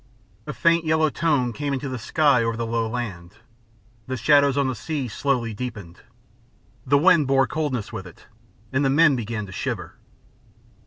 A 0.47 0.51
faint 0.53 0.83
yellow 0.83 1.11
tone 1.11 1.53
came 1.53 1.73
into 1.73 1.87
the 1.87 1.99
sky 1.99 2.41
over 2.43 2.57
the 2.57 2.65
low 2.65 2.89
land. 2.89 3.37
The 4.07 4.17
shadows 4.17 4.57
on 4.57 4.67
the 4.67 4.73
sea 4.73 5.07
slowly 5.07 5.53
deepened. 5.53 5.99
The 6.87 6.97
wind 6.97 7.27
bore 7.27 7.45
coldness 7.45 7.93
with 7.93 8.07
it, 8.07 8.25
and 8.73 8.83
the 8.83 8.89
men 8.89 9.15
began 9.15 9.45
to 9.45 9.51
shiver. 9.51 9.97